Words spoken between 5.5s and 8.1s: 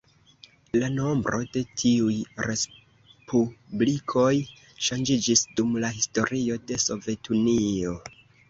dum la historio de Sovetunio.